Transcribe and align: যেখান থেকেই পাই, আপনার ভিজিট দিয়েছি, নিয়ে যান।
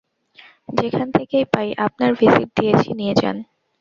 যেখান 0.69 1.07
থেকেই 1.17 1.45
পাই, 1.53 1.67
আপনার 1.87 2.11
ভিজিট 2.19 2.49
দিয়েছি, 2.57 2.89
নিয়ে 2.93 3.15
যান। 3.21 3.37